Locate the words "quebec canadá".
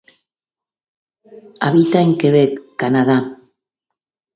2.17-3.19